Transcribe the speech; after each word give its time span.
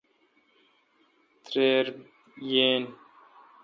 تریر 1.45 1.85
یین۔ 2.51 2.83